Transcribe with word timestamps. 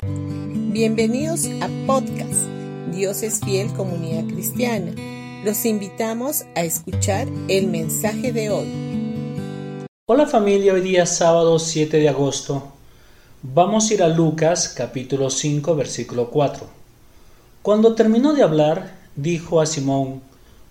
Bienvenidos 0.00 1.46
a 1.60 1.68
podcast 1.84 2.46
Dios 2.92 3.24
es 3.24 3.40
fiel 3.40 3.72
comunidad 3.72 4.32
cristiana. 4.32 4.92
Los 5.44 5.64
invitamos 5.64 6.44
a 6.54 6.62
escuchar 6.62 7.26
el 7.48 7.66
mensaje 7.66 8.32
de 8.32 8.48
hoy. 8.50 9.86
Hola 10.06 10.28
familia, 10.28 10.74
hoy 10.74 10.82
día 10.82 11.04
sábado 11.04 11.58
7 11.58 11.96
de 11.96 12.08
agosto. 12.08 12.74
Vamos 13.42 13.90
a 13.90 13.94
ir 13.94 14.02
a 14.04 14.08
Lucas 14.08 14.68
capítulo 14.68 15.30
5 15.30 15.74
versículo 15.74 16.30
4. 16.30 16.64
Cuando 17.62 17.96
terminó 17.96 18.34
de 18.34 18.44
hablar, 18.44 18.94
dijo 19.16 19.60
a 19.60 19.66
Simón, 19.66 20.22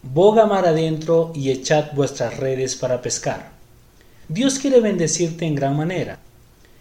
Boga 0.04 0.46
mar 0.46 0.66
adentro 0.66 1.34
y 1.36 1.52
echad 1.52 1.91
vuestras 1.94 2.38
redes 2.38 2.78
para 2.78 3.02
pescar. 3.02 3.52
Dios 4.30 4.57
quiere 4.57 4.80
bendecirte 4.80 5.46
en 5.46 5.55
gran 5.55 5.75
manera. 5.75 6.18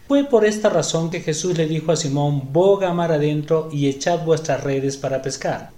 Fue 0.09 0.23
por 0.23 0.45
esta 0.45 0.69
razón 0.69 1.11
que 1.11 1.21
Jesús 1.21 1.59
le 1.59 1.67
dijo 1.67 1.91
a 1.91 1.97
Simón, 1.97 2.53
boga 2.53 2.95
mar 2.95 3.11
adentro 3.11 3.69
y 3.73 3.89
echad 3.89 4.25
vuestras 4.25 4.63
redes 4.63 4.97
para 4.97 5.21
pescar. 5.21 5.71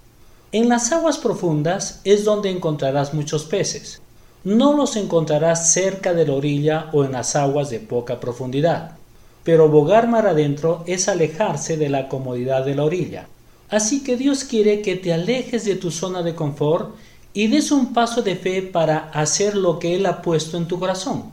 En 0.52 0.68
las 0.68 0.92
aguas 0.92 1.16
profundas 1.16 2.02
es 2.04 2.26
donde 2.26 2.50
encontrarás 2.50 3.14
muchos 3.14 3.44
peces. 3.44 4.02
No 4.44 4.76
los 4.76 4.96
encontrarás 4.96 5.72
cerca 5.72 6.12
de 6.12 6.26
la 6.26 6.34
orilla 6.34 6.90
o 6.92 7.04
en 7.04 7.12
las 7.12 7.36
aguas 7.36 7.70
de 7.70 7.80
poca 7.80 8.20
profundidad. 8.20 8.98
Pero 9.44 9.70
bogar 9.70 10.08
mar 10.08 10.26
adentro 10.26 10.84
es 10.86 11.08
alejarse 11.08 11.78
de 11.78 11.88
la 11.88 12.08
comodidad 12.08 12.66
de 12.66 12.74
la 12.74 12.84
orilla. 12.84 13.28
Así 13.70 14.04
que 14.04 14.18
Dios 14.18 14.44
quiere 14.44 14.82
que 14.82 14.96
te 14.96 15.14
alejes 15.14 15.64
de 15.64 15.76
tu 15.76 15.90
zona 15.90 16.22
de 16.22 16.34
confort 16.34 16.94
y 17.32 17.46
des 17.46 17.72
un 17.72 17.94
paso 17.94 18.20
de 18.20 18.36
fe 18.36 18.60
para 18.60 19.10
hacer 19.10 19.56
lo 19.56 19.78
que 19.78 19.94
Él 19.96 20.04
ha 20.04 20.20
puesto 20.20 20.58
en 20.58 20.68
tu 20.68 20.78
corazón. 20.78 21.24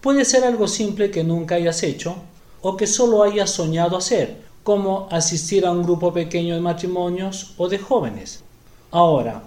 Puede 0.00 0.24
ser 0.24 0.42
algo 0.42 0.66
simple 0.66 1.12
que 1.12 1.22
nunca 1.22 1.54
hayas 1.54 1.84
hecho, 1.84 2.16
o 2.62 2.76
que 2.76 2.86
solo 2.86 3.22
hayas 3.22 3.50
soñado 3.50 3.96
hacer, 3.96 4.40
como 4.62 5.08
asistir 5.10 5.66
a 5.66 5.72
un 5.72 5.82
grupo 5.82 6.12
pequeño 6.12 6.54
de 6.54 6.60
matrimonios 6.60 7.52
o 7.58 7.68
de 7.68 7.78
jóvenes. 7.78 8.42
Ahora, 8.90 9.42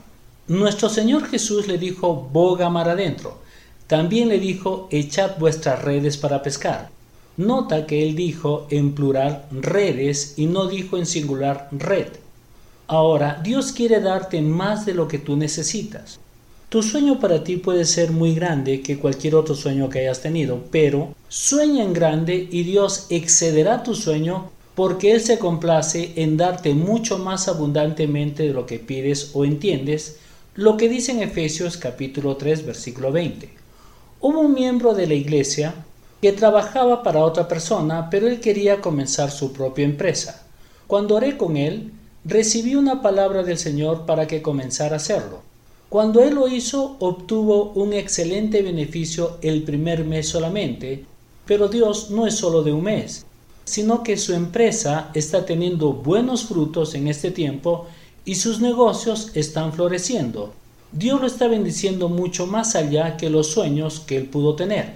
nuestro 0.47 0.89
Señor 0.89 1.27
Jesús 1.27 1.67
le 1.67 1.77
dijo 1.77 2.13
boga 2.13 2.69
mar 2.69 2.89
adentro. 2.89 3.39
También 3.87 4.29
le 4.29 4.39
dijo 4.39 4.87
echad 4.91 5.37
vuestras 5.39 5.81
redes 5.81 6.17
para 6.17 6.43
pescar. 6.43 6.89
Nota 7.37 7.85
que 7.85 8.07
él 8.07 8.15
dijo 8.15 8.67
en 8.69 8.93
plural 8.93 9.45
redes 9.51 10.33
y 10.37 10.45
no 10.47 10.67
dijo 10.67 10.97
en 10.97 11.05
singular 11.05 11.67
red. 11.71 12.07
Ahora, 12.87 13.39
Dios 13.43 13.71
quiere 13.71 13.99
darte 13.99 14.41
más 14.41 14.85
de 14.85 14.93
lo 14.93 15.07
que 15.07 15.19
tú 15.19 15.35
necesitas. 15.35 16.19
Tu 16.69 16.81
sueño 16.81 17.19
para 17.19 17.43
ti 17.43 17.57
puede 17.57 17.85
ser 17.85 18.11
muy 18.11 18.33
grande 18.33 18.81
que 18.81 18.97
cualquier 18.97 19.35
otro 19.35 19.55
sueño 19.55 19.89
que 19.89 19.99
hayas 19.99 20.21
tenido, 20.21 20.63
pero 20.71 21.13
sueña 21.29 21.83
en 21.83 21.93
grande 21.93 22.47
y 22.51 22.63
Dios 22.63 23.05
excederá 23.09 23.83
tu 23.83 23.93
sueño 23.93 24.51
porque 24.73 25.11
Él 25.11 25.21
se 25.21 25.39
complace 25.39 26.11
en 26.15 26.37
darte 26.37 26.73
mucho 26.73 27.17
más 27.17 27.47
abundantemente 27.47 28.43
de 28.43 28.53
lo 28.53 28.65
que 28.65 28.79
pides 28.79 29.31
o 29.33 29.45
entiendes, 29.45 30.17
lo 30.55 30.75
que 30.75 30.89
dice 30.89 31.11
en 31.11 31.21
Efesios 31.21 31.77
capítulo 31.77 32.35
3 32.35 32.65
versículo 32.65 33.11
20. 33.11 33.49
Hubo 34.19 34.39
un 34.39 34.53
miembro 34.53 34.93
de 34.93 35.07
la 35.07 35.13
iglesia 35.13 35.75
que 36.21 36.31
trabajaba 36.31 37.03
para 37.03 37.23
otra 37.23 37.47
persona, 37.47 38.09
pero 38.09 38.27
él 38.27 38.39
quería 38.39 38.81
comenzar 38.81 39.29
su 39.29 39.53
propia 39.53 39.85
empresa. 39.85 40.47
Cuando 40.87 41.15
oré 41.15 41.37
con 41.37 41.55
él, 41.55 41.91
recibí 42.23 42.75
una 42.75 43.01
palabra 43.01 43.43
del 43.43 43.59
Señor 43.59 44.05
para 44.05 44.25
que 44.25 44.41
comenzara 44.41 44.95
a 44.95 44.97
hacerlo. 44.97 45.41
Cuando 45.95 46.21
él 46.21 46.35
lo 46.35 46.49
hizo, 46.49 46.97
obtuvo 46.99 47.71
un 47.71 47.93
excelente 47.93 48.61
beneficio 48.61 49.37
el 49.41 49.63
primer 49.63 50.03
mes 50.03 50.27
solamente, 50.27 51.05
pero 51.45 51.69
Dios 51.69 52.09
no 52.09 52.27
es 52.27 52.35
solo 52.35 52.63
de 52.63 52.73
un 52.73 52.83
mes, 52.83 53.25
sino 53.63 54.03
que 54.03 54.17
su 54.17 54.33
empresa 54.33 55.09
está 55.13 55.45
teniendo 55.45 55.93
buenos 55.93 56.43
frutos 56.43 56.95
en 56.95 57.07
este 57.07 57.31
tiempo 57.31 57.87
y 58.25 58.35
sus 58.35 58.59
negocios 58.59 59.31
están 59.35 59.71
floreciendo. 59.71 60.51
Dios 60.91 61.21
lo 61.21 61.27
está 61.27 61.47
bendiciendo 61.47 62.09
mucho 62.09 62.45
más 62.45 62.75
allá 62.75 63.15
que 63.15 63.29
los 63.29 63.47
sueños 63.47 64.01
que 64.01 64.17
él 64.17 64.25
pudo 64.25 64.57
tener. 64.57 64.95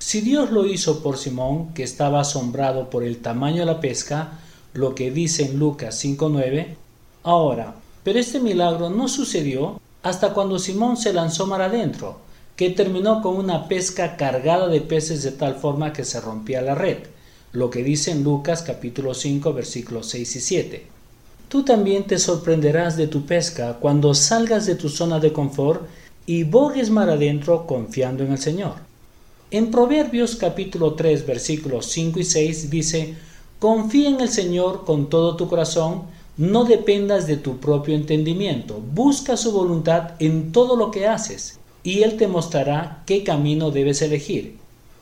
Si 0.00 0.20
Dios 0.20 0.50
lo 0.50 0.66
hizo 0.66 1.00
por 1.00 1.16
Simón, 1.16 1.72
que 1.74 1.84
estaba 1.84 2.22
asombrado 2.22 2.90
por 2.90 3.04
el 3.04 3.18
tamaño 3.18 3.60
de 3.60 3.66
la 3.66 3.78
pesca, 3.78 4.40
lo 4.74 4.96
que 4.96 5.12
dice 5.12 5.44
en 5.44 5.60
Lucas 5.60 6.04
5.9, 6.04 6.74
ahora, 7.22 7.76
pero 8.02 8.18
este 8.18 8.40
milagro 8.40 8.90
no 8.90 9.06
sucedió 9.06 9.78
hasta 10.02 10.32
cuando 10.32 10.58
Simón 10.58 10.96
se 10.96 11.12
lanzó 11.12 11.46
mar 11.46 11.62
adentro, 11.62 12.18
que 12.56 12.70
terminó 12.70 13.22
con 13.22 13.36
una 13.36 13.68
pesca 13.68 14.16
cargada 14.16 14.68
de 14.68 14.80
peces 14.80 15.22
de 15.22 15.32
tal 15.32 15.54
forma 15.54 15.92
que 15.92 16.04
se 16.04 16.20
rompía 16.20 16.60
la 16.62 16.74
red, 16.74 16.98
lo 17.52 17.70
que 17.70 17.82
dice 17.82 18.10
en 18.10 18.22
Lucas 18.22 18.62
capítulo 18.62 19.14
5 19.14 19.52
versículos 19.52 20.06
6 20.08 20.36
y 20.36 20.40
7. 20.40 20.86
Tú 21.48 21.64
también 21.64 22.04
te 22.04 22.18
sorprenderás 22.18 22.96
de 22.96 23.08
tu 23.08 23.26
pesca 23.26 23.78
cuando 23.80 24.14
salgas 24.14 24.66
de 24.66 24.76
tu 24.76 24.88
zona 24.88 25.18
de 25.18 25.32
confort 25.32 25.82
y 26.26 26.44
bogues 26.44 26.90
mar 26.90 27.10
adentro 27.10 27.66
confiando 27.66 28.22
en 28.22 28.32
el 28.32 28.38
Señor. 28.38 28.74
En 29.50 29.72
Proverbios 29.72 30.36
capítulo 30.36 30.94
3 30.94 31.26
versículos 31.26 31.86
5 31.86 32.20
y 32.20 32.24
6 32.24 32.70
dice, 32.70 33.14
Confía 33.58 34.10
en 34.10 34.20
el 34.20 34.28
Señor 34.28 34.84
con 34.84 35.10
todo 35.10 35.36
tu 35.36 35.48
corazón, 35.48 36.04
no 36.40 36.64
dependas 36.64 37.26
de 37.26 37.36
tu 37.36 37.58
propio 37.58 37.94
entendimiento, 37.94 38.82
busca 38.94 39.36
su 39.36 39.52
voluntad 39.52 40.12
en 40.20 40.52
todo 40.52 40.74
lo 40.74 40.90
que 40.90 41.06
haces, 41.06 41.58
y 41.82 42.02
Él 42.02 42.16
te 42.16 42.28
mostrará 42.28 43.02
qué 43.04 43.22
camino 43.24 43.70
debes 43.70 44.00
elegir. 44.00 44.56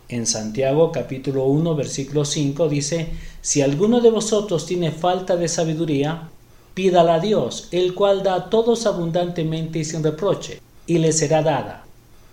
En 0.09 0.27
Santiago 0.27 0.91
capítulo 0.91 1.45
1 1.45 1.77
versículo 1.77 2.25
5 2.25 2.69
dice, 2.69 3.11
Si 3.41 3.63
alguno 3.63 4.01
de 4.01 4.11
vosotros 4.11 4.67
tiene 4.67 4.91
falta 4.91 5.37
de 5.37 5.47
sabiduría, 5.47 6.29
pídala 6.75 7.15
a 7.15 7.21
Dios, 7.21 7.69
el 7.71 7.95
cual 7.95 8.25
da 8.25 8.35
a 8.35 8.51
todos 8.51 8.85
abundantemente 8.87 9.79
y 9.79 9.85
sin 9.85 10.03
reproche, 10.03 10.61
y 10.89 10.99
le 10.99 11.13
será 11.13 11.41
dada. 11.43 11.85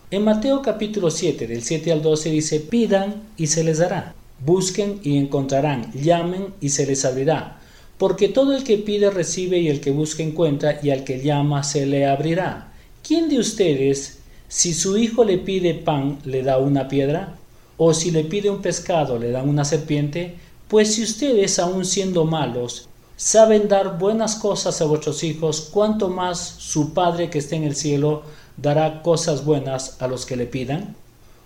En 0.10 0.24
Mateo 0.24 0.64
capítulo 0.64 1.12
7 1.12 1.46
del 1.46 1.62
7 1.62 1.92
al 1.92 2.02
12 2.02 2.32
dice, 2.32 2.60
pidan 2.60 3.22
y 3.38 3.46
se 3.46 3.64
les 3.64 3.78
dará, 3.78 4.16
busquen 4.44 5.00
y 5.04 5.18
encontrarán, 5.18 5.92
llamen 5.94 6.56
y 6.60 6.70
se 6.70 6.88
les 6.88 7.06
abrirá 7.06 7.60
porque 7.98 8.28
todo 8.28 8.56
el 8.56 8.64
que 8.64 8.78
pide 8.78 9.10
recibe 9.10 9.60
y 9.60 9.70
el 9.70 9.80
que 9.80 9.92
busca 9.92 10.22
encuentra 10.22 10.80
y 10.84 10.90
al 10.90 11.04
que 11.04 11.22
llama 11.22 11.64
se 11.64 11.86
le 11.86 12.06
abrirá. 12.06 12.74
¿Quién 13.08 13.30
de 13.30 13.40
ustedes, 13.40 14.20
si 14.48 14.74
su 14.74 14.98
hijo 14.98 15.24
le 15.24 15.38
pide 15.38 15.74
pan, 15.74 16.20
le 16.26 16.44
da 16.44 16.58
una 16.58 16.88
piedra? 16.88 17.38
¿O 17.78 17.94
si 17.94 18.12
le 18.12 18.24
pide 18.24 18.50
un 18.50 18.62
pescado, 18.62 19.18
le 19.18 19.32
dan 19.32 19.48
una 19.48 19.66
serpiente? 19.66 20.36
Pues 20.68 20.96
si 20.96 21.04
ustedes, 21.04 21.60
aun 21.60 21.86
siendo 21.86 22.26
malos, 22.26 22.90
saben 23.16 23.68
dar 23.68 23.98
buenas 23.98 24.36
cosas 24.36 24.82
a 24.82 24.86
vuestros 24.86 25.24
hijos, 25.24 25.70
cuánto 25.72 26.10
más 26.10 26.56
su 26.58 26.94
Padre 26.94 27.30
que 27.30 27.40
está 27.40 27.56
en 27.56 27.64
el 27.64 27.76
cielo 27.76 28.24
dará 28.58 29.02
cosas 29.02 29.46
buenas 29.46 30.02
a 30.02 30.08
los 30.08 30.26
que 30.26 30.36
le 30.36 30.48
pidan. 30.48 30.96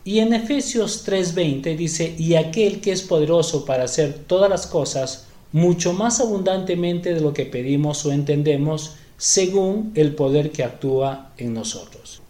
Y 0.06 0.20
en 0.20 0.34
Efesios 0.34 1.06
3:20 1.06 1.76
dice, 1.76 2.16
y 2.18 2.36
aquel 2.36 2.82
que 2.82 2.92
es 2.92 3.04
poderoso 3.04 3.66
para 3.66 3.84
hacer 3.84 4.24
todas 4.26 4.50
las 4.50 4.66
cosas, 4.66 5.26
mucho 5.52 5.94
más 5.94 6.20
abundantemente 6.20 7.14
de 7.14 7.22
lo 7.22 7.34
que 7.34 7.46
pedimos 7.46 8.06
o 8.06 8.12
entendemos, 8.12 8.96
según 9.18 9.92
el 9.96 10.16
poder 10.16 10.52
que 10.52 10.64
actúa 10.64 11.32
en 11.38 11.54
nosotros. 11.54 12.22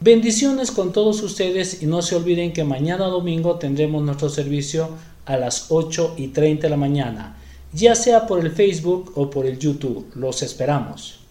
Bendiciones 0.00 0.70
con 0.70 0.92
todos 0.92 1.22
ustedes 1.22 1.82
y 1.82 1.86
no 1.86 2.02
se 2.02 2.14
olviden 2.14 2.52
que 2.52 2.64
mañana 2.64 3.06
domingo 3.06 3.56
tendremos 3.56 4.02
nuestro 4.02 4.28
servicio 4.28 4.90
a 5.24 5.36
las 5.36 5.66
8 5.70 6.14
y 6.16 6.28
30 6.28 6.62
de 6.62 6.70
la 6.70 6.76
mañana, 6.76 7.36
ya 7.72 7.94
sea 7.94 8.26
por 8.26 8.40
el 8.40 8.52
Facebook 8.52 9.12
o 9.16 9.28
por 9.28 9.46
el 9.46 9.58
YouTube. 9.58 10.10
Los 10.14 10.42
esperamos. 10.42 11.27